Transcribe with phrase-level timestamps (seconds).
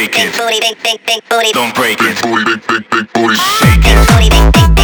[0.00, 1.52] shake it.
[1.52, 2.22] Don't break it.
[2.22, 4.79] Big big, big booty, shake it.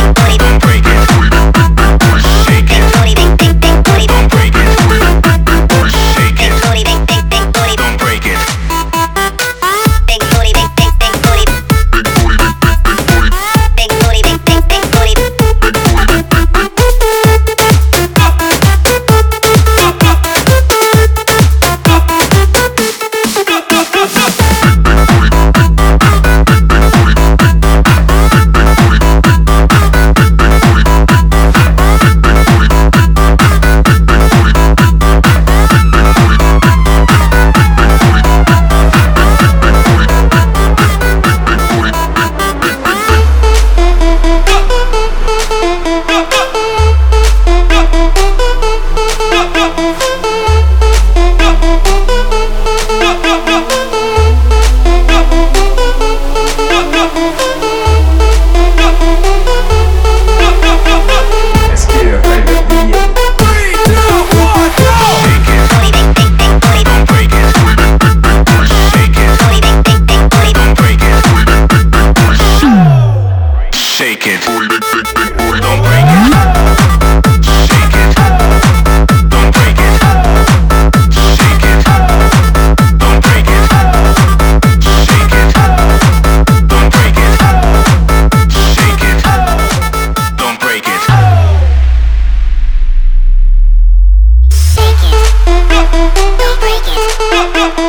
[97.36, 97.85] Música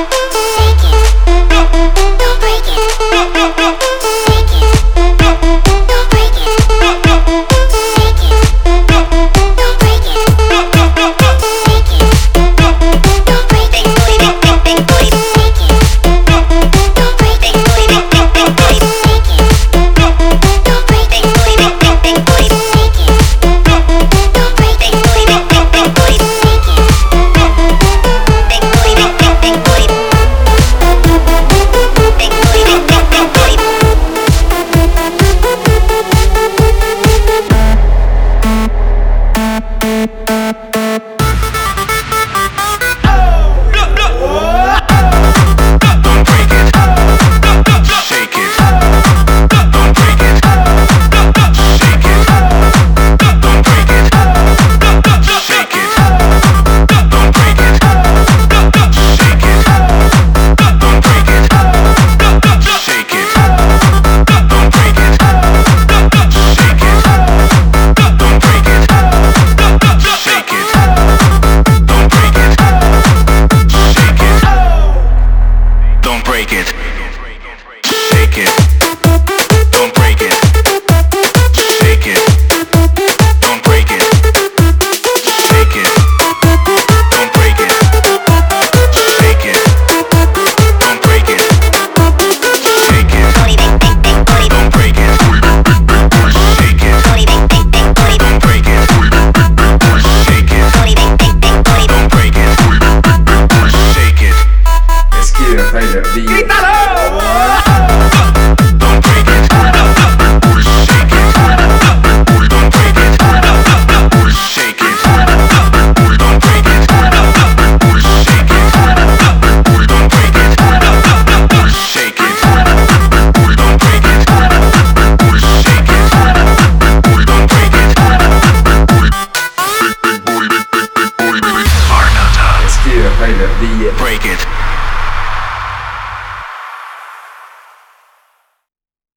[133.17, 134.76] Break it.